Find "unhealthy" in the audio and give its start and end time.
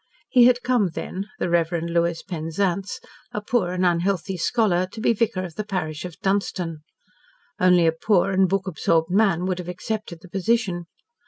3.85-4.35